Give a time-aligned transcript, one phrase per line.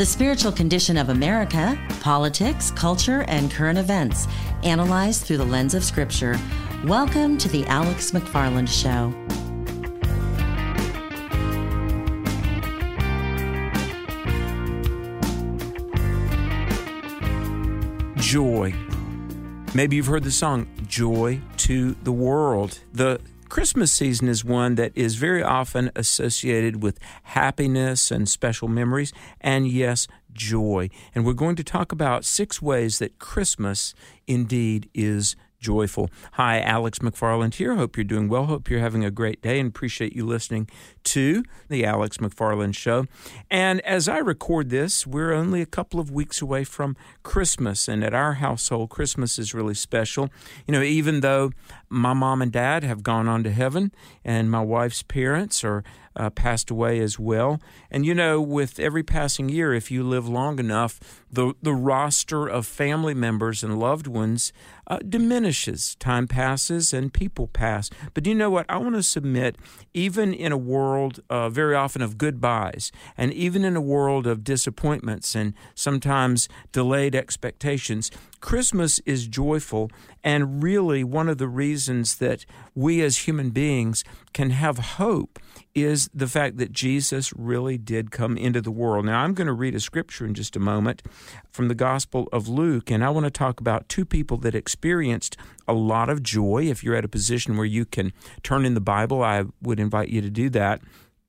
[0.00, 4.26] the spiritual condition of America, politics, culture, and current events,
[4.62, 6.40] analyzed through the lens of Scripture.
[6.86, 9.12] Welcome to the Alex McFarland Show.
[18.16, 18.72] Joy.
[19.74, 22.78] Maybe you've heard the song Joy to the World.
[22.94, 29.12] The Christmas season is one that is very often associated with happiness and special memories,
[29.40, 30.88] and yes, joy.
[31.16, 33.92] And we're going to talk about six ways that Christmas
[34.28, 36.10] indeed is joyful.
[36.32, 37.76] Hi, Alex McFarland here.
[37.76, 38.46] Hope you're doing well.
[38.46, 40.68] Hope you're having a great day and appreciate you listening
[41.04, 43.06] to the Alex McFarland Show.
[43.50, 47.88] And as I record this, we're only a couple of weeks away from Christmas.
[47.88, 50.30] And at our household, Christmas is really special.
[50.66, 51.52] You know, even though
[51.90, 53.92] my mom and dad have gone on to heaven
[54.24, 55.84] and my wife's parents are
[56.20, 57.58] uh, passed away as well.
[57.90, 61.00] And you know, with every passing year, if you live long enough,
[61.32, 64.52] the, the roster of family members and loved ones
[64.86, 65.94] uh, diminishes.
[65.94, 67.88] Time passes and people pass.
[68.12, 68.66] But you know what?
[68.68, 69.56] I want to submit,
[69.94, 74.44] even in a world uh, very often of goodbyes, and even in a world of
[74.44, 79.90] disappointments and sometimes delayed expectations, Christmas is joyful,
[80.24, 85.38] and really one of the reasons that we as human beings can have hope
[85.74, 89.06] is the fact that Jesus really did come into the world.
[89.06, 91.02] Now, I'm going to read a scripture in just a moment
[91.50, 95.36] from the Gospel of Luke, and I want to talk about two people that experienced
[95.68, 96.64] a lot of joy.
[96.64, 100.08] If you're at a position where you can turn in the Bible, I would invite
[100.08, 100.80] you to do that.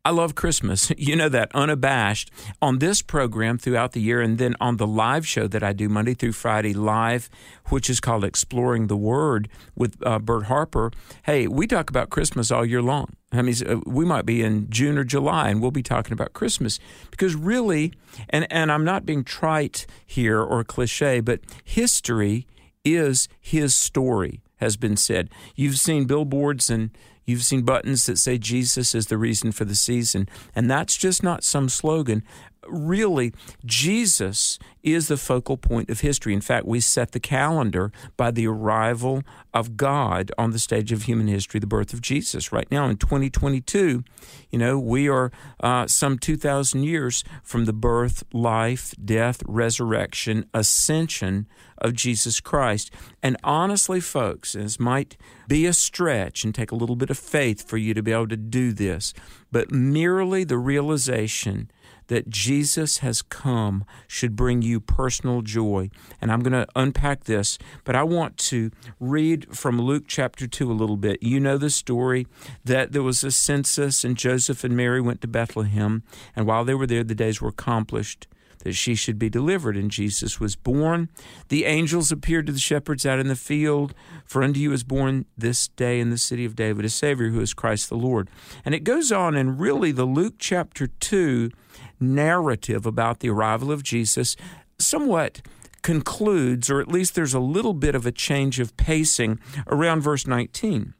[0.03, 0.91] I love Christmas.
[1.01, 2.29] You know that unabashed
[2.61, 5.89] on this program throughout the year, and then on the live show that I do
[5.89, 7.27] Monday through Friday live,
[7.69, 10.91] which is called Exploring the Word with uh, Bert Harper.
[11.23, 13.15] Hey, we talk about Christmas all year long.
[13.31, 16.33] I mean, uh, we might be in June or July, and we'll be talking about
[16.33, 17.93] Christmas because really,
[18.29, 22.45] and and I'm not being trite here or cliche, but history
[22.85, 25.29] is His story has been said.
[25.55, 26.91] You've seen billboards and
[27.25, 30.27] You've seen buttons that say Jesus is the reason for the season.
[30.55, 32.23] And that's just not some slogan.
[32.67, 33.33] Really,
[33.65, 36.33] Jesus is the focal point of history.
[36.33, 39.23] In fact, we set the calendar by the arrival
[39.53, 42.51] of God on the stage of human history, the birth of Jesus.
[42.51, 44.03] Right now in 2022,
[44.51, 51.47] you know, we are uh, some 2,000 years from the birth, life, death, resurrection, ascension
[51.79, 52.91] of Jesus Christ.
[53.23, 55.17] And honestly, folks, as might
[55.47, 58.27] be a stretch and take a little bit of faith for you to be able
[58.27, 59.13] to do this,
[59.51, 61.71] but merely the realization
[62.11, 65.89] that Jesus has come should bring you personal joy.
[66.19, 70.69] And I'm going to unpack this, but I want to read from Luke chapter 2
[70.69, 71.23] a little bit.
[71.23, 72.27] You know the story
[72.65, 76.03] that there was a census, and Joseph and Mary went to Bethlehem,
[76.35, 78.27] and while they were there, the days were accomplished
[78.63, 79.77] that she should be delivered.
[79.77, 81.09] And Jesus was born.
[81.49, 83.93] The angels appeared to the shepherds out in the field.
[84.25, 87.41] For unto you is born this day in the city of David a Savior who
[87.41, 88.29] is Christ the Lord.
[88.65, 91.51] And it goes on, and really the Luke chapter 2
[91.99, 94.35] narrative about the arrival of Jesus
[94.79, 95.41] somewhat
[95.81, 100.27] concludes, or at least there's a little bit of a change of pacing around verse
[100.27, 100.93] 19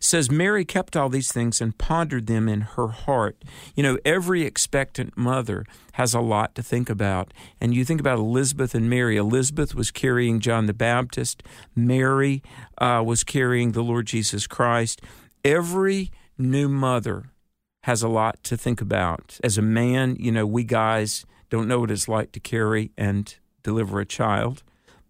[0.00, 3.42] says Mary kept all these things and pondered them in her heart.
[3.74, 7.32] You know, every expectant mother has a lot to think about.
[7.60, 9.16] And you think about Elizabeth and Mary.
[9.16, 11.42] Elizabeth was carrying John the Baptist,
[11.74, 12.42] Mary
[12.78, 15.00] uh, was carrying the Lord Jesus Christ.
[15.44, 17.30] Every new mother
[17.84, 19.38] has a lot to think about.
[19.42, 23.34] As a man, you know, we guys don't know what it's like to carry and
[23.62, 24.62] deliver a child,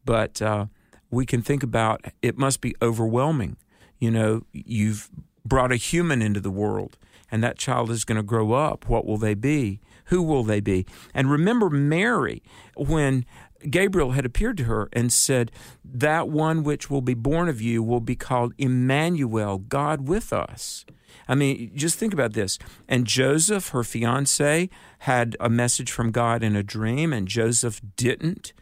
[0.04, 0.66] but uh,
[1.10, 3.56] we can think about it must be overwhelming
[3.98, 5.10] you know, you've
[5.44, 6.96] brought a human into the world,
[7.30, 8.88] and that child is going to grow up.
[8.88, 9.80] What will they be?
[10.06, 10.86] Who will they be?
[11.14, 12.42] And remember Mary,
[12.76, 13.26] when
[13.68, 15.50] Gabriel had appeared to her and said,
[15.84, 20.84] That one which will be born of you will be called Emmanuel, God with us.
[21.26, 22.58] I mean, just think about this.
[22.88, 28.52] And Joseph, her fiance, had a message from God in a dream, and Joseph didn't,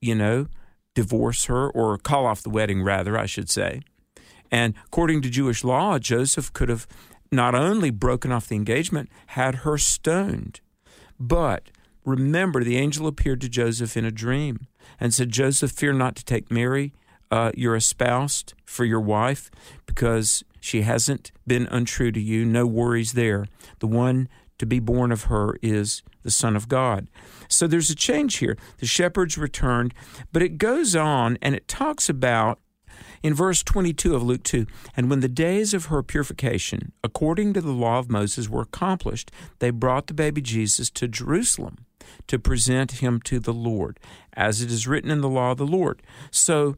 [0.00, 0.46] you know,
[0.94, 3.80] divorce her or call off the wedding, rather, I should say.
[4.50, 6.86] And according to Jewish law, Joseph could have
[7.32, 10.60] not only broken off the engagement, had her stoned.
[11.18, 11.70] But
[12.04, 14.66] remember, the angel appeared to Joseph in a dream
[14.98, 16.92] and said, Joseph, fear not to take Mary,
[17.30, 19.50] uh, your espoused, for your wife,
[19.86, 22.44] because she hasn't been untrue to you.
[22.44, 23.46] No worries there.
[23.78, 27.08] The one to be born of her is the Son of God.
[27.48, 28.58] So there's a change here.
[28.78, 29.94] The shepherds returned,
[30.32, 32.58] but it goes on and it talks about
[33.22, 37.60] in verse 22 of Luke 2, and when the days of her purification, according to
[37.60, 41.84] the law of Moses, were accomplished, they brought the baby Jesus to Jerusalem.
[42.26, 43.98] to present him to the Lord,
[44.34, 46.02] as it is written in the law of the Lord.
[46.30, 46.76] So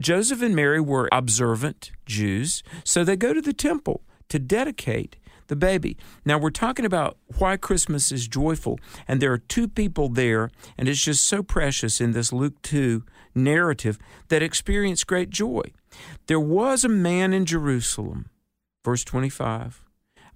[0.00, 5.16] Joseph and Mary were observant Jews, so they go to the temple to dedicate
[5.48, 5.96] the baby.
[6.24, 10.88] Now, we're talking about why Christmas is joyful, and there are two people there, and
[10.88, 13.98] it's just so precious in this Luke 2 narrative
[14.28, 15.62] that experienced great joy.
[16.26, 18.30] There was a man in Jerusalem,
[18.84, 19.84] verse 25,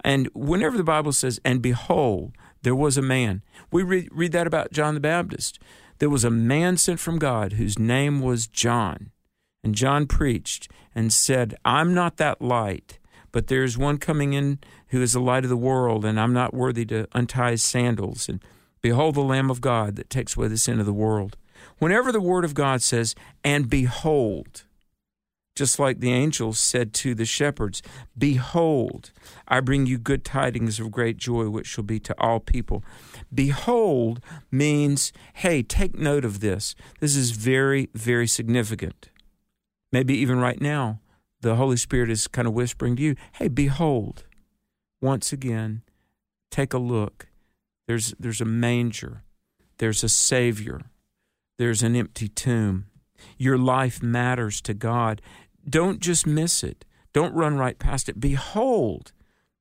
[0.05, 2.33] and whenever the Bible says, and behold,
[2.63, 5.59] there was a man, we read, read that about John the Baptist.
[5.99, 9.11] There was a man sent from God whose name was John.
[9.65, 12.99] And John preached and said, I'm not that light,
[13.33, 16.55] but there's one coming in who is the light of the world, and I'm not
[16.55, 18.29] worthy to untie his sandals.
[18.29, 18.41] And
[18.83, 21.37] behold, the Lamb of God that takes away the sin of the world.
[21.79, 23.15] Whenever the Word of God says,
[23.45, 24.65] and behold,
[25.57, 27.83] just like the angels said to the shepherds,
[28.17, 29.11] Behold,
[29.49, 32.85] I bring you good tidings of great joy, which shall be to all people.
[33.35, 34.21] Behold
[34.51, 36.75] means, hey, take note of this.
[37.01, 39.09] This is very, very significant.
[39.93, 41.01] Maybe even right now,
[41.41, 44.25] the Holy Spirit is kind of whispering to you, hey, behold,
[45.01, 45.83] once again,
[46.51, 47.29] take a look.
[47.87, 49.23] There's, there's a manger,
[49.79, 50.83] there's a Savior,
[51.59, 52.87] there's an empty tomb.
[53.39, 55.23] Your life matters to God.
[55.69, 58.21] Don't just miss it, don't run right past it.
[58.21, 59.13] Behold,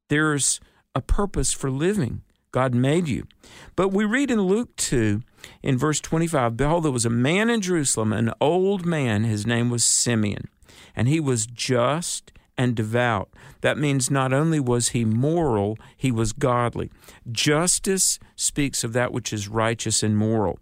[0.10, 0.60] there's
[0.94, 2.22] a purpose for living.
[2.52, 3.28] God made you.
[3.76, 5.22] But we read in Luke 2,
[5.62, 9.26] in verse 25 Behold, there was a man in Jerusalem, an old man.
[9.26, 10.48] His name was Simeon,
[10.96, 13.30] and he was just and devout.
[13.62, 16.90] That means not only was he moral, he was godly.
[17.30, 20.60] Justice speaks of that which is righteous and moral.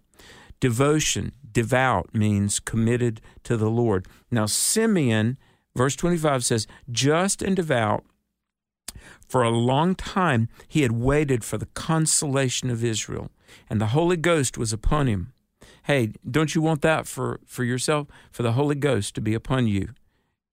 [0.64, 4.06] Devotion, devout, means committed to the Lord.
[4.30, 5.36] Now, Simeon,
[5.76, 8.02] verse 25 says, just and devout
[9.28, 13.30] for a long time, he had waited for the consolation of Israel,
[13.68, 15.34] and the Holy Ghost was upon him.
[15.82, 18.08] Hey, don't you want that for, for yourself?
[18.32, 19.90] For the Holy Ghost to be upon you?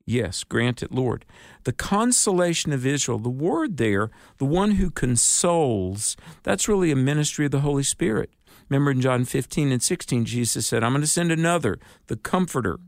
[0.06, 1.24] Yes, grant it, Lord.
[1.64, 7.46] The consolation of Israel, the word there, the one who consoles, that's really a ministry
[7.46, 8.30] of the Holy Spirit.
[8.72, 11.78] Remember in John 15 and 16, Jesus said, I'm going to send another,
[12.08, 12.80] the Comforter.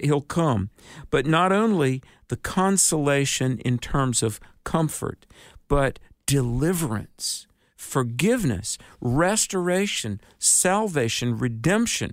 [0.00, 0.70] He'll come.
[1.08, 5.26] But not only the consolation in terms of comfort,
[5.68, 7.46] but deliverance,
[7.76, 12.10] forgiveness, restoration, salvation, redemption,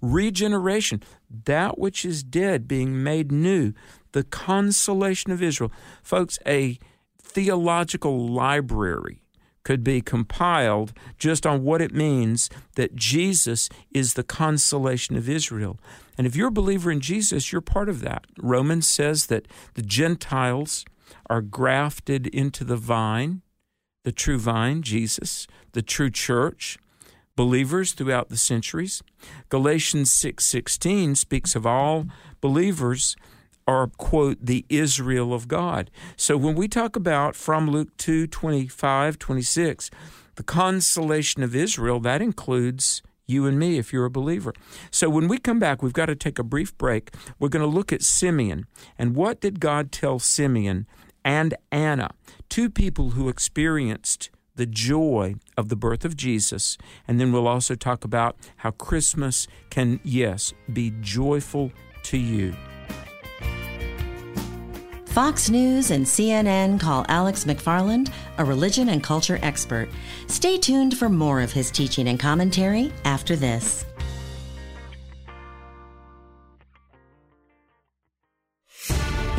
[0.00, 3.72] regeneration, that which is dead being made new,
[4.12, 5.72] the consolation of Israel.
[6.04, 6.78] Folks, a
[7.20, 9.22] theological library
[9.62, 15.78] could be compiled just on what it means that Jesus is the consolation of Israel.
[16.16, 18.26] And if you're a believer in Jesus, you're part of that.
[18.38, 20.84] Romans says that the Gentiles
[21.28, 23.42] are grafted into the vine,
[24.04, 26.78] the true vine, Jesus, the true church,
[27.36, 29.02] believers throughout the centuries.
[29.48, 32.06] Galatians 6:16 speaks of all
[32.40, 33.16] believers
[33.66, 35.90] are quote the Israel of God.
[36.16, 39.90] So when we talk about from Luke 2, 25, 26,
[40.36, 44.52] the consolation of Israel, that includes you and me if you're a believer.
[44.90, 47.10] So when we come back, we've got to take a brief break.
[47.38, 48.66] We're going to look at Simeon
[48.98, 50.86] and what did God tell Simeon
[51.24, 52.10] and Anna,
[52.48, 56.76] two people who experienced the joy of the birth of Jesus.
[57.06, 61.72] And then we'll also talk about how Christmas can, yes, be joyful
[62.04, 62.54] to you.
[65.10, 69.88] Fox News and CNN call Alex McFarland a religion and culture expert.
[70.28, 73.84] Stay tuned for more of his teaching and commentary after this.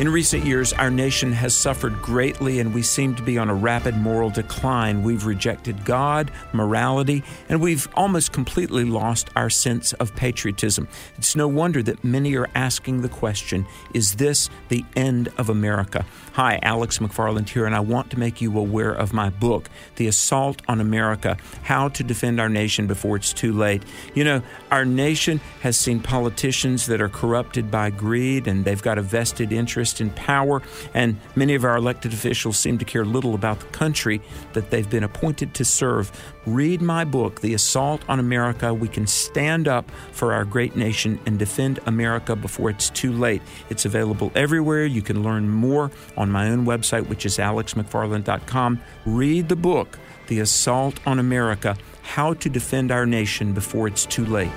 [0.00, 3.54] In recent years, our nation has suffered greatly and we seem to be on a
[3.54, 5.02] rapid moral decline.
[5.02, 10.88] We've rejected God, morality, and we've almost completely lost our sense of patriotism.
[11.18, 16.06] It's no wonder that many are asking the question is this the end of America?
[16.32, 20.06] Hi, Alex McFarland here, and I want to make you aware of my book, The
[20.06, 23.82] Assault on America How to Defend Our Nation Before It's Too Late.
[24.14, 28.96] You know, our nation has seen politicians that are corrupted by greed and they've got
[28.96, 30.62] a vested interest interest in power,
[30.94, 34.20] and many of our elected officials seem to care little about the country
[34.52, 36.12] that they've been appointed to serve.
[36.46, 38.72] Read my book, The Assault on America.
[38.72, 43.42] We can stand up for our great nation and defend America before it's too late.
[43.70, 44.86] It's available everywhere.
[44.86, 48.80] You can learn more on my own website, which is alexmcfarland.com.
[49.04, 49.98] Read the book,
[50.28, 54.52] The Assault on America How to Defend Our Nation Before It's Too Late.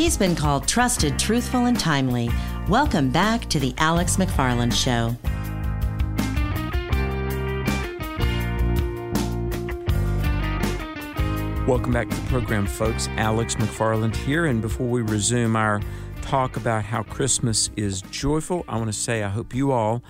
[0.00, 2.30] He's been called trusted, truthful, and timely.
[2.70, 5.14] Welcome back to the Alex McFarland Show.
[11.66, 13.08] Welcome back to the program, folks.
[13.18, 14.46] Alex McFarland here.
[14.46, 15.82] And before we resume our
[16.22, 20.02] talk about how Christmas is joyful, I want to say I hope you all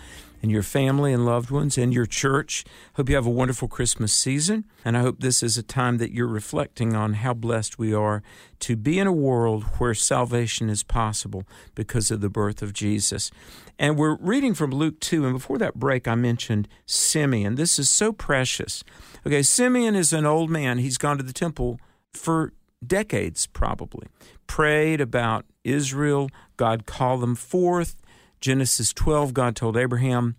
[0.43, 2.65] and your family and loved ones and your church.
[2.95, 4.65] Hope you have a wonderful Christmas season.
[4.85, 8.23] And I hope this is a time that you're reflecting on how blessed we are
[8.61, 11.45] to be in a world where salvation is possible
[11.75, 13.31] because of the birth of Jesus.
[13.79, 15.25] And we're reading from Luke 2.
[15.25, 17.55] And before that break, I mentioned Simeon.
[17.55, 18.85] This is so precious.
[19.27, 20.79] Okay, Simeon is an old man.
[20.79, 21.81] He's gone to the temple
[22.13, 22.53] for
[22.87, 24.07] decades, probably.
[24.47, 26.29] Prayed about Israel.
[26.57, 27.97] God called them forth.
[28.41, 30.37] Genesis 12, God told Abraham,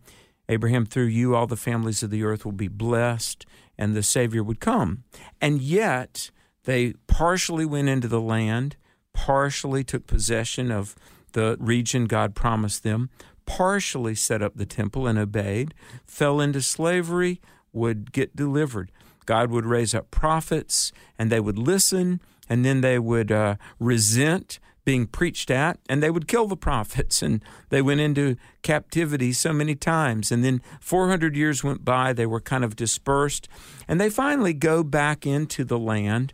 [0.49, 3.45] Abraham, through you, all the families of the earth will be blessed,
[3.77, 5.03] and the Savior would come.
[5.39, 6.31] And yet,
[6.63, 8.75] they partially went into the land,
[9.13, 10.95] partially took possession of
[11.33, 13.09] the region God promised them,
[13.45, 15.73] partially set up the temple and obeyed,
[16.05, 17.39] fell into slavery,
[17.71, 18.91] would get delivered.
[19.25, 24.59] God would raise up prophets, and they would listen, and then they would uh, resent
[24.91, 27.21] being preached at, and they would kill the prophets.
[27.21, 30.33] And they went into captivity so many times.
[30.33, 33.47] And then 400 years went by, they were kind of dispersed,
[33.87, 36.33] and they finally go back into the land,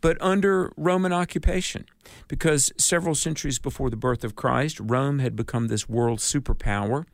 [0.00, 1.84] but under Roman occupation.
[2.28, 7.04] Because several centuries before the birth of Christ, Rome had become this world superpower.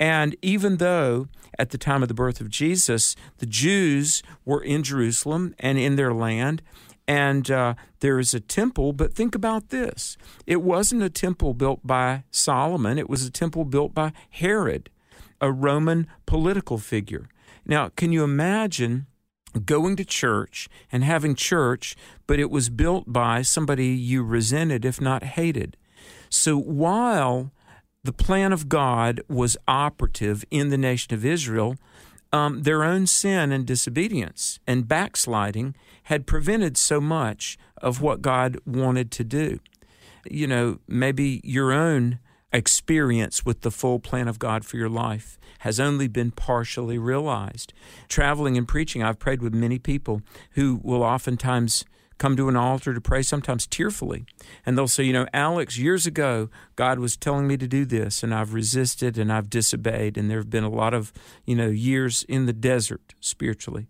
[0.00, 1.28] And even though
[1.60, 5.94] at the time of the birth of Jesus, the Jews were in Jerusalem and in
[5.94, 6.60] their land,
[7.06, 10.16] and uh, there is a temple, but think about this.
[10.46, 14.90] It wasn't a temple built by Solomon, it was a temple built by Herod,
[15.40, 17.28] a Roman political figure.
[17.66, 19.06] Now, can you imagine
[19.64, 21.96] going to church and having church,
[22.26, 25.76] but it was built by somebody you resented, if not hated?
[26.28, 27.52] So while
[28.02, 31.76] the plan of God was operative in the nation of Israel,
[32.34, 38.58] um, their own sin and disobedience and backsliding had prevented so much of what God
[38.66, 39.60] wanted to do.
[40.28, 42.18] You know, maybe your own
[42.52, 47.72] experience with the full plan of God for your life has only been partially realized.
[48.08, 50.20] Traveling and preaching, I've prayed with many people
[50.52, 51.84] who will oftentimes
[52.18, 54.24] come to an altar to pray, sometimes tearfully.
[54.64, 58.22] And they'll say, You know, Alex, years ago, God was telling me to do this,
[58.22, 60.16] and I've resisted and I've disobeyed.
[60.16, 61.12] And there have been a lot of,
[61.44, 63.88] you know, years in the desert spiritually.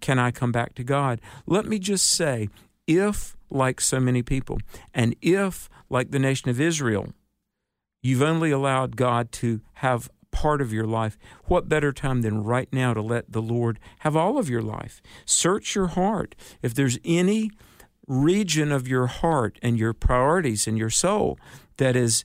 [0.00, 1.20] Can I come back to God?
[1.46, 2.48] Let me just say,
[2.86, 4.58] if, like so many people,
[4.94, 7.12] and if, like the nation of Israel,
[8.02, 12.68] you've only allowed God to have part of your life, what better time than right
[12.72, 15.02] now to let the Lord have all of your life?
[15.24, 16.34] Search your heart.
[16.62, 17.50] If there's any
[18.06, 21.38] region of your heart and your priorities and your soul
[21.76, 22.24] that has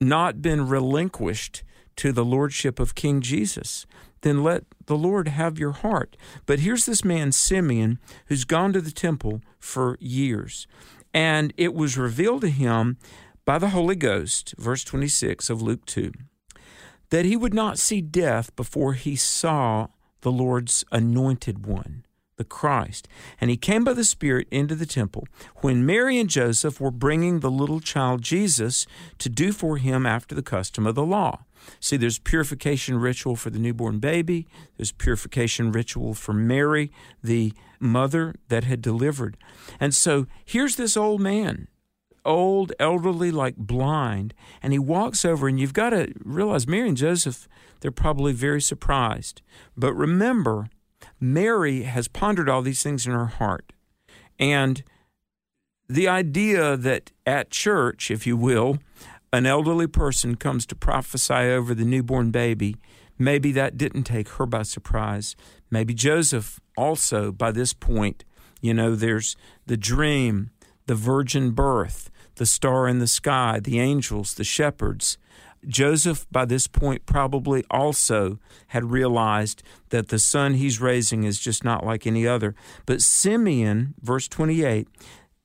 [0.00, 1.62] not been relinquished
[1.96, 3.86] to the lordship of King Jesus,
[4.22, 6.16] then let the Lord have your heart.
[6.46, 10.66] But here's this man, Simeon, who's gone to the temple for years.
[11.12, 12.98] And it was revealed to him
[13.44, 16.12] by the Holy Ghost, verse 26 of Luke 2
[17.14, 19.86] that he would not see death before he saw
[20.22, 22.04] the Lord's anointed one,
[22.38, 23.06] the Christ.
[23.40, 25.28] And he came by the Spirit into the temple
[25.58, 28.84] when Mary and Joseph were bringing the little child Jesus
[29.18, 31.44] to do for him after the custom of the law.
[31.78, 34.48] See, there's purification ritual for the newborn baby.
[34.76, 36.90] There's purification ritual for Mary,
[37.22, 39.36] the mother that had delivered.
[39.78, 41.68] And so here's this old man
[42.24, 46.96] old, elderly, like blind, and he walks over, and you've got to realize Mary and
[46.96, 47.48] Joseph,
[47.80, 49.42] they're probably very surprised.
[49.76, 50.68] But remember,
[51.20, 53.72] Mary has pondered all these things in her heart.
[54.38, 54.82] And
[55.88, 58.78] the idea that at church, if you will,
[59.32, 62.76] an elderly person comes to prophesy over the newborn baby,
[63.18, 65.36] maybe that didn't take her by surprise.
[65.70, 68.24] Maybe Joseph also, by this point,
[68.60, 70.50] you know, there's the dream,
[70.86, 75.18] the virgin birth, the star in the sky, the angels, the shepherds.
[75.66, 78.38] Joseph, by this point, probably also
[78.68, 82.54] had realized that the son he's raising is just not like any other.
[82.86, 84.86] But Simeon, verse 28,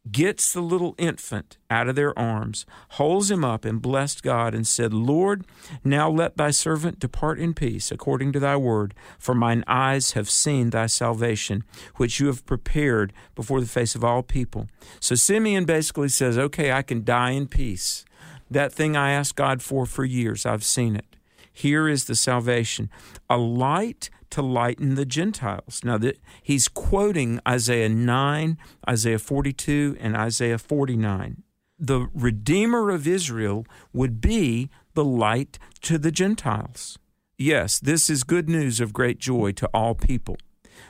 [0.10, 4.66] gets the little infant out of their arms, holds him up, and blessed God, and
[4.66, 5.46] said, Lord,
[5.84, 10.30] now let thy servant depart in peace, according to thy word, for mine eyes have
[10.30, 11.64] seen thy salvation,
[11.96, 14.68] which you have prepared before the face of all people.
[15.00, 18.06] So Simeon basically says, Okay, I can die in peace.
[18.50, 21.06] That thing I asked God for for years, I've seen it.
[21.52, 22.90] Here is the salvation
[23.30, 25.82] a light to lighten the Gentiles.
[25.84, 28.58] Now, that he's quoting Isaiah 9,
[28.88, 31.44] Isaiah 42, and Isaiah 49.
[31.78, 36.98] The Redeemer of Israel would be the light to the Gentiles.
[37.38, 40.38] Yes, this is good news of great joy to all people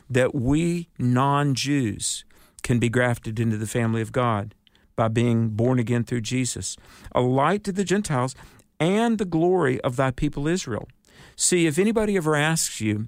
[0.09, 2.25] that we non Jews
[2.63, 4.55] can be grafted into the family of God
[4.95, 6.75] by being born again through Jesus,
[7.13, 8.35] a light to the Gentiles
[8.79, 10.87] and the glory of thy people Israel.
[11.35, 13.07] See, if anybody ever asks you,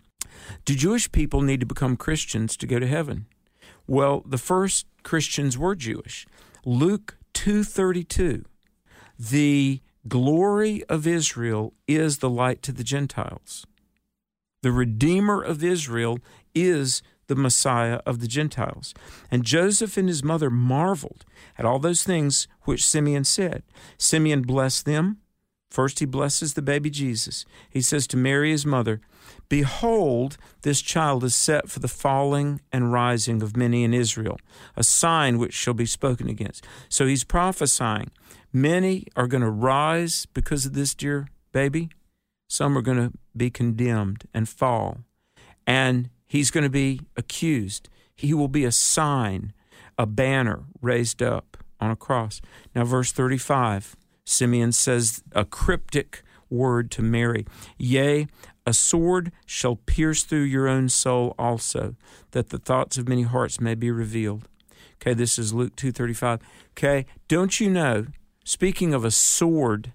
[0.65, 3.27] do Jewish people need to become Christians to go to heaven?
[3.87, 6.25] Well, the first Christians were Jewish.
[6.65, 8.45] Luke 2:32.
[9.17, 13.65] The glory of Israel is the light to the Gentiles.
[14.61, 16.19] The Redeemer of Israel
[16.53, 18.93] is the Messiah of the Gentiles.
[19.31, 21.23] And Joseph and his mother marveled
[21.57, 23.63] at all those things which Simeon said.
[23.97, 25.20] Simeon blessed them.
[25.71, 27.45] First, he blesses the baby Jesus.
[27.69, 29.01] He says to Mary, his mother,
[29.49, 34.37] Behold, this child is set for the falling and rising of many in Israel,
[34.77, 36.65] a sign which shall be spoken against.
[36.89, 38.11] So he's prophesying.
[38.53, 41.89] Many are going to rise because of this dear baby.
[42.47, 44.99] Some are going to be condemned and fall.
[45.65, 47.89] And He's going to be accused.
[48.15, 49.51] He will be a sign,
[49.97, 52.39] a banner raised up on a cross.
[52.73, 53.97] Now, verse 35,
[54.31, 57.45] Simeon says a cryptic word to Mary
[57.77, 58.27] Yea,
[58.65, 61.95] a sword shall pierce through your own soul also,
[62.31, 64.47] that the thoughts of many hearts may be revealed.
[64.95, 66.39] Okay, this is Luke 2:35.
[66.71, 68.05] Okay, don't you know,
[68.43, 69.93] speaking of a sword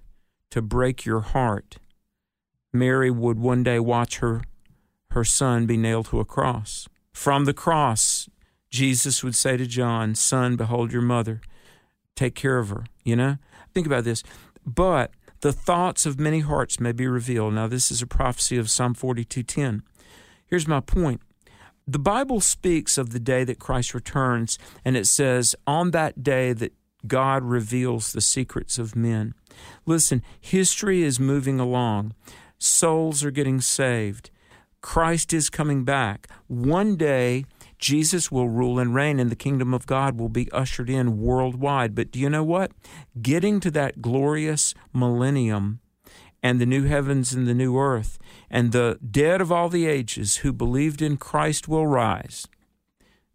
[0.51, 1.79] to break your heart,
[2.73, 4.43] Mary would one day watch her
[5.13, 6.89] her son be nailed to a cross.
[7.13, 8.29] From the cross,
[8.69, 11.41] Jesus would say to John, Son, behold your mother.
[12.15, 12.85] Take care of her.
[13.03, 13.37] You know?
[13.77, 14.23] Think about this.
[14.65, 15.11] But
[15.43, 17.53] the thoughts of many hearts may be revealed.
[17.53, 19.83] Now, this is a prophecy of Psalm 42:10.
[20.47, 21.21] Here's my point.
[21.87, 26.55] The Bible speaks of the day that Christ returns, and it says, On that day
[26.55, 26.73] that
[27.07, 29.35] God reveals the secrets of men.
[29.85, 32.15] Listen, history is moving along.
[32.57, 34.31] Souls are getting saved.
[34.81, 36.29] Christ is coming back.
[36.47, 37.45] One day,
[37.79, 41.95] Jesus will rule and reign, and the kingdom of God will be ushered in worldwide.
[41.95, 42.73] But do you know what?
[43.21, 45.81] Getting to that glorious millennium
[46.43, 48.19] and the new heavens and the new earth,
[48.51, 52.47] and the dead of all the ages who believed in Christ will rise.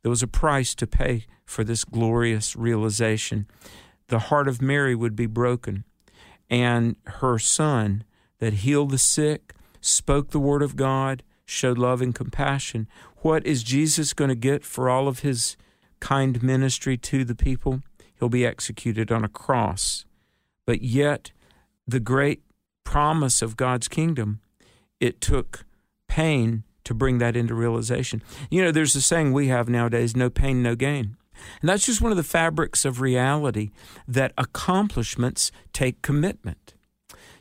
[0.02, 3.48] There was a price to pay for this glorious realization.
[4.08, 5.84] The heart of Mary would be broken,
[6.50, 8.04] and her son
[8.40, 12.88] that healed the sick, spoke the word of God, showed love and compassion.
[13.18, 15.58] What is Jesus going to get for all of his
[16.00, 17.82] kind ministry to the people?
[18.18, 20.06] He'll be executed on a cross.
[20.66, 21.32] But yet,
[21.88, 22.42] the great
[22.84, 24.42] promise of God's kingdom,
[25.00, 25.66] it took
[26.08, 28.24] pain to bring that into realization.
[28.50, 31.18] You know, there's a saying we have nowadays no pain, no gain.
[31.62, 33.72] And that's just one of the fabrics of reality
[34.08, 36.74] that accomplishments take commitment.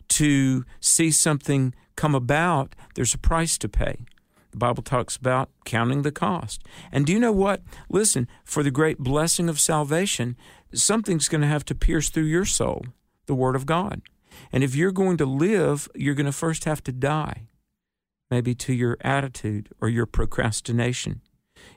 [0.09, 4.05] To see something come about, there's a price to pay.
[4.51, 6.63] The Bible talks about counting the cost.
[6.91, 7.63] And do you know what?
[7.89, 10.37] Listen, for the great blessing of salvation,
[10.75, 12.87] something's going to have to pierce through your soul,
[13.27, 14.03] the Word of God.
[14.53, 17.49] And if you're going to live, you're going to first have to die,
[18.31, 21.21] maybe to your attitude or your procrastination.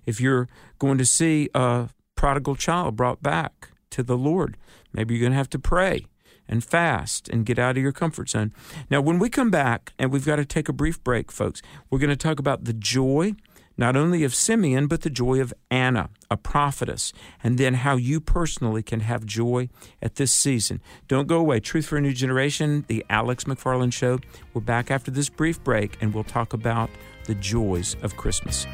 [0.06, 0.47] If you're
[0.80, 4.58] going to see a prodigal child brought back to the Lord,
[4.93, 6.06] maybe you're going to have to pray
[6.47, 8.53] and fast and get out of your comfort zone.
[8.89, 11.99] Now, when we come back, and we've got to take a brief break, folks, we're
[11.99, 13.34] going to talk about the joy
[13.77, 17.12] not only of Simeon, but the joy of Anna, a prophetess,
[17.43, 19.69] and then how you personally can have joy
[20.01, 20.82] at this season.
[21.08, 21.60] Don't go away.
[21.60, 24.19] Truth for a New Generation, the Alex McFarland Show.
[24.53, 26.89] We're back after this brief break, and we'll talk about
[27.25, 28.67] the joys of Christmas.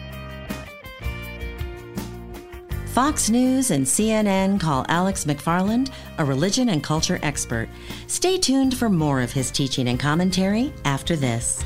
[2.93, 7.69] Fox News and CNN call Alex McFarland a religion and culture expert.
[8.07, 11.63] Stay tuned for more of his teaching and commentary after this.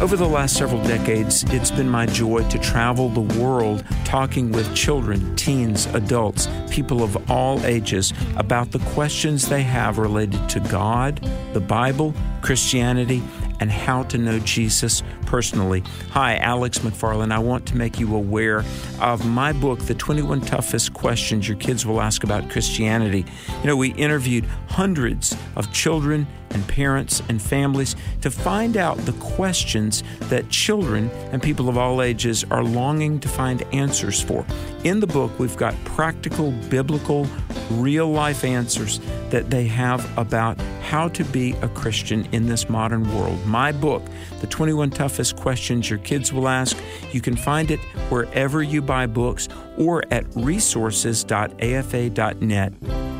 [0.00, 4.72] Over the last several decades, it's been my joy to travel the world talking with
[4.74, 11.16] children, teens, adults, people of all ages about the questions they have related to God,
[11.52, 13.22] the Bible, Christianity,
[13.60, 15.82] and how to know Jesus personally.
[16.10, 17.32] Hi, Alex McFarland.
[17.32, 18.64] I want to make you aware
[19.00, 23.24] of my book, The 21 Toughest Questions Your Kids Will Ask About Christianity.
[23.60, 29.12] You know, we interviewed hundreds of children and parents and families to find out the
[29.14, 34.44] questions that children and people of all ages are longing to find answers for.
[34.84, 37.26] In the book, we've got practical, biblical,
[37.70, 43.02] real life answers that they have about how to be a Christian in this modern
[43.14, 43.44] world.
[43.46, 44.02] My book,
[44.40, 46.78] The 21 Toughest Questions Your Kids Will Ask,
[47.12, 53.17] you can find it wherever you buy books or at resources.afa.net.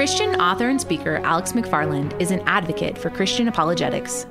[0.00, 4.24] Christian author and speaker Alex McFarland is an advocate for Christian apologetics.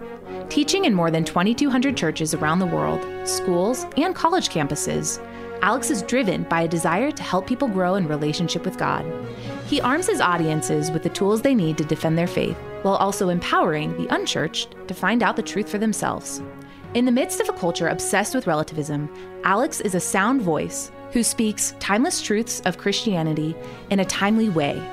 [0.49, 5.23] Teaching in more than 2,200 churches around the world, schools, and college campuses,
[5.61, 9.05] Alex is driven by a desire to help people grow in relationship with God.
[9.67, 13.29] He arms his audiences with the tools they need to defend their faith, while also
[13.29, 16.41] empowering the unchurched to find out the truth for themselves.
[16.95, 19.07] In the midst of a culture obsessed with relativism,
[19.43, 23.55] Alex is a sound voice who speaks timeless truths of Christianity
[23.91, 24.83] in a timely way.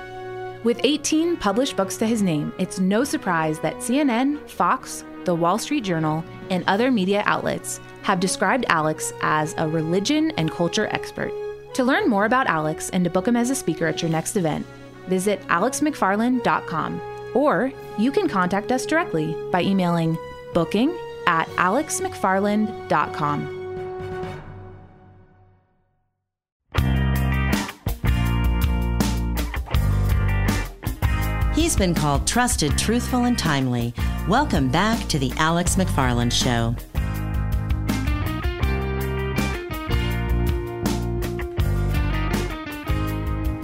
[0.67, 5.59] With 18 published books to his name, it's no surprise that CNN, Fox, The Wall
[5.59, 11.33] Street Journal, and other media outlets have described Alex as a religion and culture expert.
[11.75, 14.37] To learn more about Alex and to book him as a speaker at your next
[14.37, 14.67] event,
[15.07, 17.01] visit alexmcfarland.com
[17.33, 20.19] or you can contact us directly by emailing
[20.53, 20.93] booking
[21.29, 23.56] at alexmcfarland.com.
[31.67, 33.93] He's been called trusted, truthful, and timely.
[34.29, 36.77] Welcome back to the Alex McFarland Show.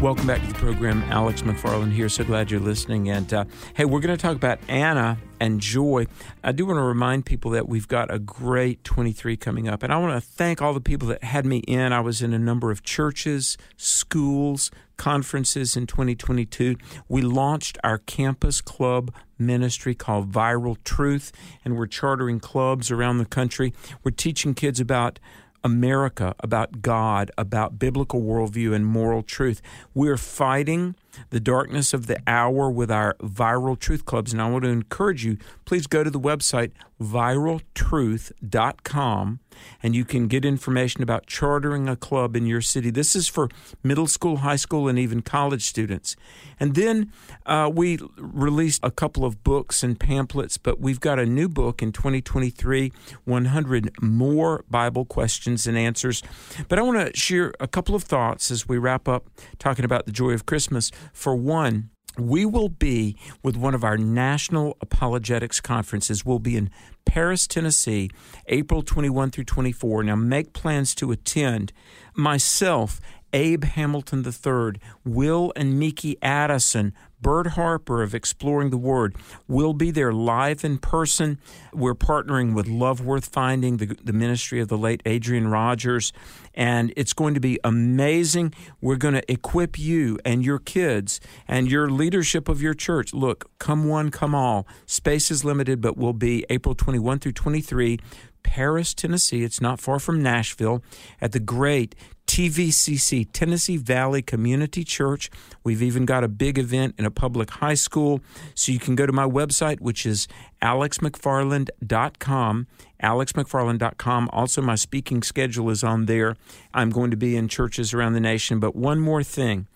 [0.02, 1.00] Welcome back to the program.
[1.04, 2.08] Alex McFarland here.
[2.08, 3.08] So glad you're listening.
[3.08, 6.08] And uh, hey, we're going to talk about Anna and joy.
[6.42, 9.84] I do want to remind people that we've got a great 23 coming up.
[9.84, 11.92] And I want to thank all the people that had me in.
[11.92, 16.74] I was in a number of churches, schools, conferences in 2022.
[17.08, 21.30] We launched our campus club ministry called Viral Truth,
[21.64, 23.72] and we're chartering clubs around the country.
[24.02, 25.20] We're teaching kids about
[25.64, 29.62] America, about God, about biblical worldview and moral truth.
[29.94, 30.94] We're fighting
[31.30, 34.32] the darkness of the hour with our viral truth clubs.
[34.32, 36.72] And I want to encourage you, please go to the website
[37.02, 39.40] viraltruth.com
[39.82, 42.90] and you can get information about chartering a club in your city.
[42.90, 43.48] This is for
[43.82, 46.16] middle school, high school, and even college students.
[46.58, 47.12] And then
[47.44, 51.82] uh, we released a couple of books and pamphlets, but we've got a new book
[51.82, 52.92] in 2023
[53.24, 56.22] 100 More Bible Questions and Answers.
[56.68, 59.26] But I want to share a couple of thoughts as we wrap up
[59.58, 60.90] talking about the joy of Christmas.
[61.12, 66.26] For one, we will be with one of our national apologetics conferences.
[66.26, 66.70] We'll be in
[67.04, 68.10] Paris, Tennessee,
[68.46, 70.04] April 21 through 24.
[70.04, 71.72] Now, make plans to attend.
[72.14, 73.00] Myself,
[73.32, 79.14] Abe Hamilton III, Will and Miki Addison, Bert Harper of Exploring the Word
[79.46, 81.38] will be there live in person.
[81.72, 86.12] We're partnering with Love Worth Finding, the, the ministry of the late Adrian Rogers,
[86.54, 88.52] and it's going to be amazing.
[88.80, 93.14] We're going to equip you and your kids and your leadership of your church.
[93.14, 94.66] Look, come one, come all.
[94.86, 98.00] Space is limited, but will be April 21 through 23.
[98.42, 99.44] Paris, Tennessee.
[99.44, 100.82] It's not far from Nashville
[101.20, 101.94] at the great
[102.26, 105.30] TVCC, Tennessee Valley Community Church.
[105.64, 108.20] We've even got a big event in a public high school.
[108.54, 110.28] So you can go to my website, which is
[110.62, 112.66] alexmcfarland.com.
[113.02, 114.30] alexmcfarland.com.
[114.32, 116.36] Also, my speaking schedule is on there.
[116.72, 118.60] I'm going to be in churches around the nation.
[118.60, 119.66] But one more thing.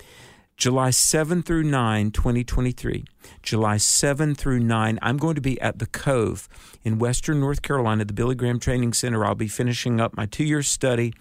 [0.56, 3.04] July 7 through 9, 2023.
[3.42, 6.48] July 7 through 9, I'm going to be at the Cove
[6.82, 9.22] in Western North Carolina, the Billy Graham Training Center.
[9.22, 11.12] I'll be finishing up my two year study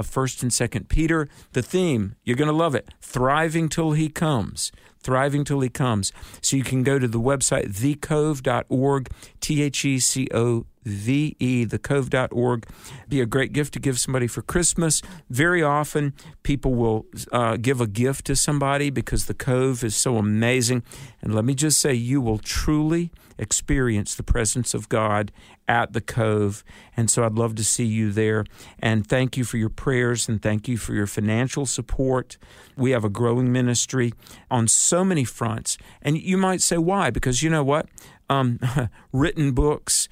[0.00, 1.28] of 1st and 2nd Peter.
[1.52, 4.72] The theme, you're going to love it thriving till he comes.
[5.02, 6.12] Thriving till he comes.
[6.42, 9.08] So you can go to the website, thecove.org,
[9.40, 12.66] T H E C O V E, thecove.org.
[13.08, 15.00] Be a great gift to give somebody for Christmas.
[15.30, 20.16] Very often, people will uh, give a gift to somebody because the Cove is so
[20.16, 20.82] amazing.
[21.22, 23.10] And let me just say, you will truly
[23.40, 25.32] experience the presence of God
[25.66, 26.62] at the Cove.
[26.96, 28.44] And so I'd love to see you there.
[28.78, 32.38] And thank you for your prayers and thank you for your financial support.
[32.76, 34.12] We have a growing ministry
[34.50, 35.78] on so many fronts.
[36.02, 37.10] And you might say, why?
[37.10, 37.88] Because you know what?
[38.28, 38.60] Um,
[39.12, 40.08] written books.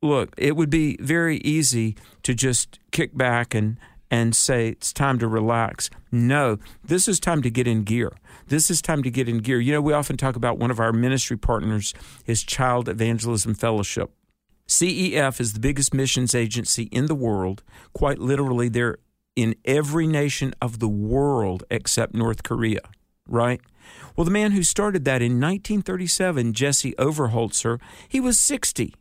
[0.00, 3.76] Look, it would be very easy to just kick back and
[4.12, 5.88] and say it's time to relax.
[6.12, 8.12] No, this is time to get in gear.
[8.46, 9.58] This is time to get in gear.
[9.58, 11.94] You know, we often talk about one of our ministry partners
[12.26, 14.10] is Child Evangelism Fellowship.
[14.68, 17.62] CEF is the biggest missions agency in the world.
[17.94, 18.98] Quite literally, they're
[19.34, 22.82] in every nation of the world except North Korea,
[23.26, 23.62] right?
[24.14, 28.94] Well, the man who started that in 1937, Jesse Overholtzer, he was 60.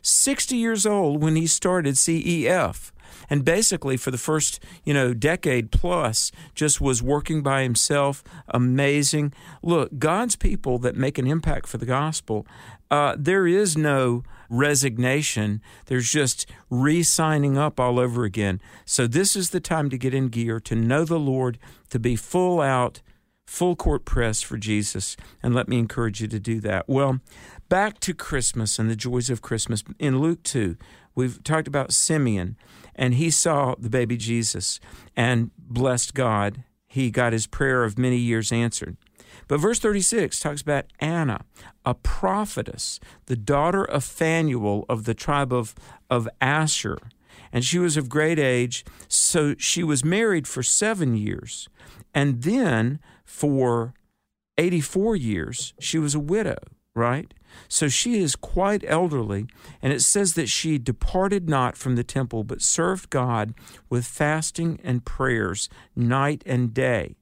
[0.00, 2.92] 60 years old when he started CEF
[3.28, 9.32] and basically for the first you know decade plus just was working by himself amazing.
[9.62, 12.46] Look god's people that make an impact for the gospel
[12.90, 15.60] uh, there is no resignation.
[15.86, 18.60] There's just re-signing up all over again.
[18.84, 21.58] So this is the time to get in gear to know the lord
[21.90, 23.00] to be full out
[23.46, 26.88] full court press for Jesus, and let me encourage you to do that.
[26.88, 27.20] Well,
[27.68, 29.84] back to Christmas and the joys of Christmas.
[29.98, 30.76] In Luke 2,
[31.14, 32.56] we've talked about Simeon,
[32.96, 34.80] and he saw the baby Jesus
[35.16, 36.64] and blessed God.
[36.86, 38.96] He got his prayer of many years answered.
[39.48, 41.44] But verse 36 talks about Anna,
[41.84, 45.74] a prophetess, the daughter of Phanuel of the tribe of,
[46.08, 46.98] of Asher.
[47.52, 51.68] And she was of great age, so she was married for seven years.
[52.14, 53.94] And then for
[54.58, 56.58] 84 years, she was a widow,
[56.94, 57.32] right?
[57.68, 59.46] So she is quite elderly,
[59.82, 63.54] and it says that she departed not from the temple, but served God
[63.88, 67.16] with fasting and prayers night and day.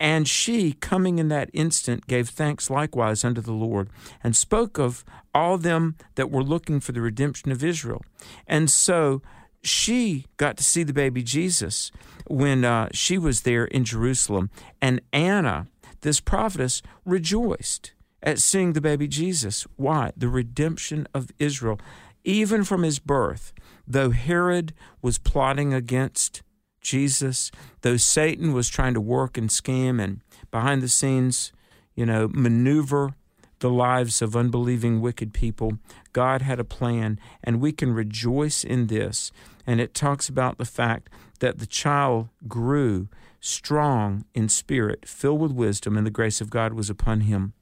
[0.00, 3.90] And she, coming in that instant, gave thanks likewise unto the Lord,
[4.22, 5.04] and spoke of
[5.34, 8.04] all them that were looking for the redemption of Israel.
[8.46, 9.22] And so
[9.62, 11.90] she got to see the baby Jesus
[12.28, 14.50] when uh, she was there in Jerusalem.
[14.80, 15.66] And Anna,
[16.02, 19.66] this prophetess, rejoiced at seeing the baby Jesus.
[19.76, 20.12] Why?
[20.16, 21.80] The redemption of Israel,
[22.24, 23.52] even from his birth,
[23.86, 26.42] though Herod was plotting against
[26.80, 27.50] Jesus,
[27.82, 31.52] though Satan was trying to work and scheme and behind the scenes,
[31.94, 33.14] you know, maneuver
[33.60, 35.78] the lives of unbelieving, wicked people,
[36.12, 39.32] God had a plan, and we can rejoice in this.
[39.66, 43.08] And it talks about the fact that the child grew
[43.40, 47.52] strong in spirit, filled with wisdom, and the grace of God was upon him.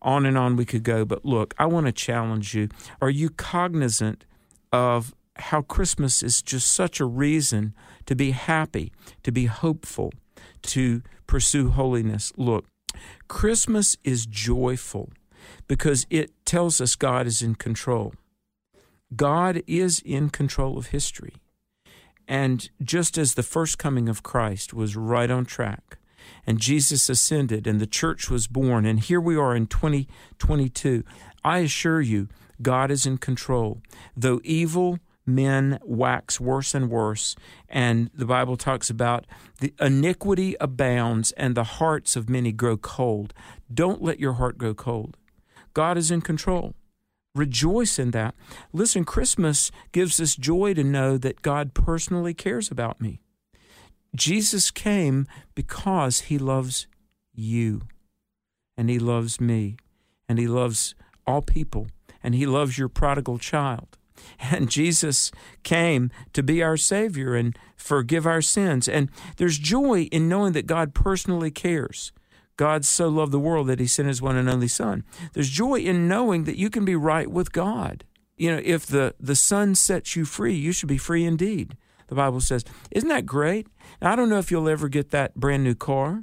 [0.00, 2.68] On and on we could go, but look, I want to challenge you.
[3.00, 4.24] Are you cognizant
[4.72, 7.74] of how Christmas is just such a reason
[8.06, 8.92] to be happy,
[9.22, 10.12] to be hopeful,
[10.62, 12.32] to pursue holiness.
[12.36, 12.66] Look,
[13.28, 15.10] Christmas is joyful
[15.66, 18.14] because it tells us God is in control.
[19.14, 21.34] God is in control of history.
[22.28, 25.98] And just as the first coming of Christ was right on track,
[26.46, 31.04] and Jesus ascended, and the church was born, and here we are in 2022,
[31.44, 32.28] I assure you,
[32.60, 33.82] God is in control.
[34.16, 37.36] Though evil men wax worse and worse.
[37.68, 39.26] And the Bible talks about
[39.60, 43.32] the iniquity abounds and the hearts of many grow cold.
[43.72, 45.16] Don't let your heart grow cold.
[45.74, 46.74] God is in control.
[47.34, 48.34] Rejoice in that.
[48.72, 53.20] Listen, Christmas gives us joy to know that God personally cares about me.
[54.14, 56.86] Jesus came because he loves
[57.34, 57.82] you,
[58.76, 59.76] and he loves me,
[60.28, 60.94] and he loves
[61.26, 61.86] all people,
[62.22, 63.96] and he loves your prodigal child.
[64.52, 65.32] And Jesus
[65.64, 68.88] came to be our Savior and forgive our sins.
[68.88, 72.12] And there's joy in knowing that God personally cares.
[72.56, 75.04] God so loved the world that he sent his one and only Son.
[75.32, 78.04] There's joy in knowing that you can be right with God.
[78.36, 81.76] You know, if the, the Son sets you free, you should be free indeed.
[82.08, 82.64] The Bible says.
[82.90, 83.68] Isn't that great?
[84.00, 86.22] Now, I don't know if you'll ever get that brand new car.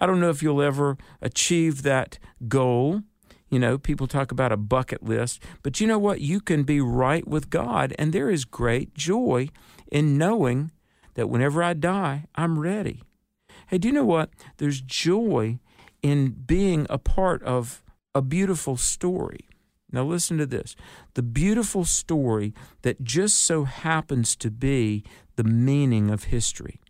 [0.00, 3.02] I don't know if you'll ever achieve that goal.
[3.50, 6.20] You know, people talk about a bucket list, but you know what?
[6.20, 9.50] You can be right with God, and there is great joy
[9.90, 10.72] in knowing
[11.14, 13.02] that whenever I die, I'm ready.
[13.68, 14.30] Hey, do you know what?
[14.56, 15.58] There's joy
[16.06, 17.82] in being a part of
[18.14, 19.48] a beautiful story.
[19.90, 20.76] Now, listen to this
[21.14, 25.02] the beautiful story that just so happens to be
[25.36, 26.80] the meaning of history.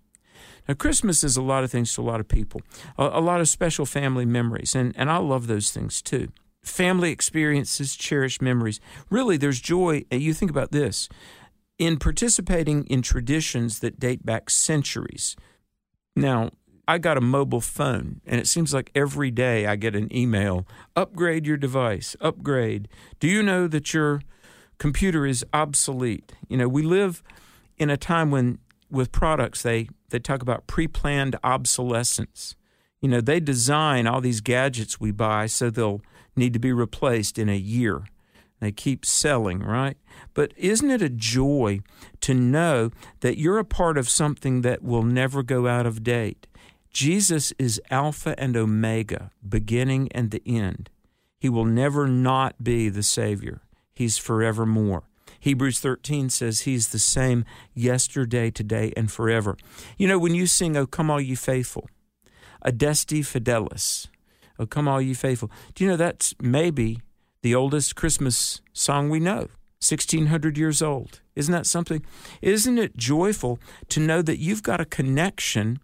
[0.68, 2.60] Now, Christmas is a lot of things to a lot of people,
[2.98, 6.28] a, a lot of special family memories, and, and I love those things too
[6.62, 8.80] family experiences, cherished memories.
[9.08, 10.04] Really, there's joy.
[10.12, 11.08] Uh, you think about this
[11.78, 15.36] in participating in traditions that date back centuries.
[16.16, 16.50] Now,
[16.88, 20.66] I got a mobile phone, and it seems like every day I get an email
[20.94, 22.88] upgrade your device, upgrade.
[23.18, 24.22] Do you know that your
[24.78, 26.32] computer is obsolete?
[26.48, 27.24] You know, we live
[27.76, 32.54] in a time when with products they, they talk about pre planned obsolescence.
[33.00, 36.02] You know, they design all these gadgets we buy so they'll
[36.36, 38.04] need to be replaced in a year.
[38.60, 39.96] They keep selling, right?
[40.32, 41.80] But isn't it a joy
[42.22, 46.46] to know that you're a part of something that will never go out of date?
[46.96, 50.88] Jesus is Alpha and Omega, beginning and the end.
[51.38, 53.60] He will never not be the Savior.
[53.92, 55.02] He's forevermore.
[55.38, 59.58] Hebrews 13 says he's the same yesterday, today, and forever.
[59.98, 61.90] You know, when you sing, Oh, come all you faithful,
[62.62, 64.06] Adeste Fideles,
[64.58, 65.50] Oh, come all ye faithful.
[65.74, 67.02] Do you know that's maybe
[67.42, 69.50] the oldest Christmas song we know?
[69.80, 71.20] 1600 years old.
[71.34, 72.06] Isn't that something?
[72.40, 73.58] Isn't it joyful
[73.90, 75.78] to know that you've got a connection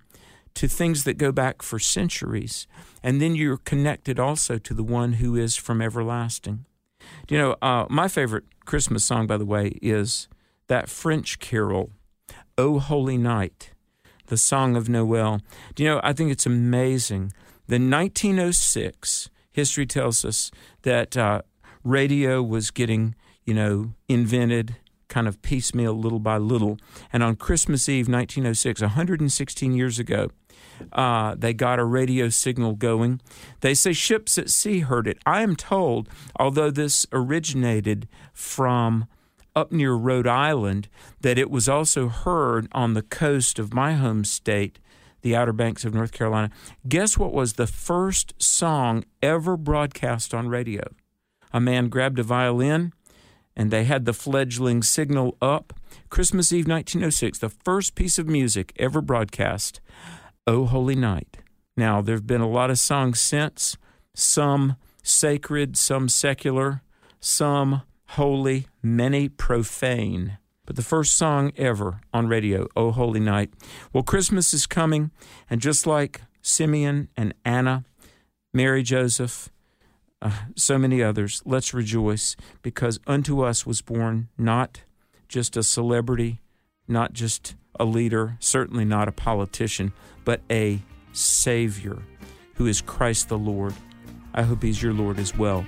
[0.54, 2.66] to things that go back for centuries,
[3.02, 6.66] and then you're connected also to the one who is from everlasting?
[7.28, 10.28] You know, uh, my favorite Christmas song, by the way, is
[10.68, 11.90] that French carol,
[12.56, 13.72] O Holy Night,
[14.26, 15.40] the Song of Noel.
[15.74, 17.32] Do you know, I think it's amazing
[17.66, 20.50] Then 1906, history tells us
[20.82, 21.42] that uh,
[21.84, 24.76] radio was getting, you know, invented
[25.08, 26.78] kind of piecemeal, little by little.
[27.12, 30.30] And on Christmas Eve, 1906, 116 years ago,
[30.92, 33.20] uh, they got a radio signal going.
[33.60, 35.18] They say ships at sea heard it.
[35.26, 39.06] I am told, although this originated from
[39.54, 40.88] up near Rhode Island,
[41.20, 44.78] that it was also heard on the coast of my home state,
[45.20, 46.50] the Outer Banks of North Carolina.
[46.88, 50.82] Guess what was the first song ever broadcast on radio?
[51.52, 52.92] A man grabbed a violin
[53.54, 55.72] and they had the fledgling signal up.
[56.08, 59.80] Christmas Eve 1906, the first piece of music ever broadcast,
[60.46, 61.38] O Holy Night.
[61.76, 63.76] Now, there have been a lot of songs since,
[64.14, 66.82] some sacred, some secular,
[67.20, 70.38] some holy, many profane.
[70.66, 73.52] But the first song ever on radio, O Holy Night.
[73.92, 75.10] Well, Christmas is coming,
[75.48, 77.84] and just like Simeon and Anna,
[78.52, 79.48] Mary, Joseph,
[80.20, 84.82] uh, so many others, let's rejoice because unto us was born not
[85.28, 86.40] just a celebrity,
[86.86, 89.92] not just a leader, certainly not a politician,
[90.24, 90.80] but a
[91.12, 92.02] Savior
[92.54, 93.74] who is Christ the Lord.
[94.34, 95.64] I hope He's your Lord as well.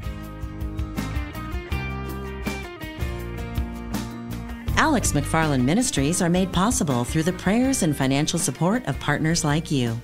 [4.77, 9.71] Alex McFarland Ministries are made possible through the prayers and financial support of partners like
[9.71, 10.01] you.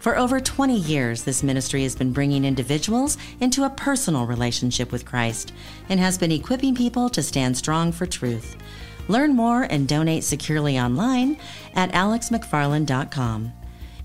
[0.00, 5.06] For over 20 years, this ministry has been bringing individuals into a personal relationship with
[5.06, 5.54] Christ
[5.88, 8.56] and has been equipping people to stand strong for truth.
[9.08, 11.38] Learn more and donate securely online
[11.74, 13.52] at alexmcfarland.com.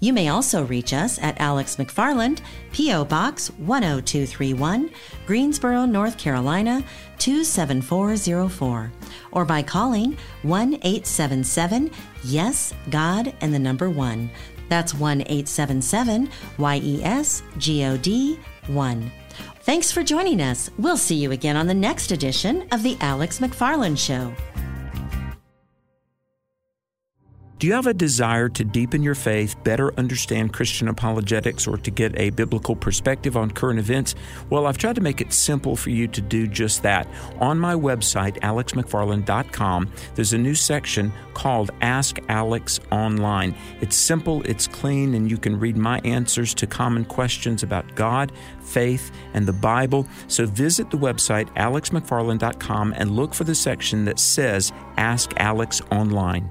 [0.01, 2.39] You may also reach us at Alex McFarland,
[2.71, 3.03] P.O.
[3.05, 4.89] Box 10231,
[5.25, 6.83] Greensboro, North Carolina
[7.17, 8.91] 27404,
[9.31, 11.91] or by calling 1 877
[12.23, 14.29] Yes, God, and the number 1.
[14.69, 19.11] That's 1 877 YES GOD 1.
[19.61, 20.69] Thanks for joining us.
[20.77, 24.33] We'll see you again on the next edition of The Alex McFarland Show.
[27.59, 31.91] Do you have a desire to deepen your faith, better understand Christian apologetics, or to
[31.91, 34.15] get a biblical perspective on current events?
[34.49, 37.05] Well, I've tried to make it simple for you to do just that.
[37.41, 43.53] On my website, alexmcfarland.com, there's a new section called Ask Alex Online.
[43.81, 48.31] It's simple, it's clean, and you can read my answers to common questions about God,
[48.61, 50.07] faith, and the Bible.
[50.29, 56.49] So visit the website, alexmcfarland.com, and look for the section that says Ask Alex Online.